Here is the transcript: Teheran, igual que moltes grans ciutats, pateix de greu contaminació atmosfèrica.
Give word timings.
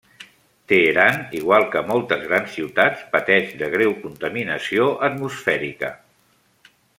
Teheran, 0.69 1.17
igual 1.39 1.65
que 1.75 1.83
moltes 1.91 2.23
grans 2.29 2.55
ciutats, 2.57 3.03
pateix 3.17 3.53
de 3.61 3.69
greu 3.75 3.93
contaminació 4.07 4.89
atmosfèrica. 5.11 5.93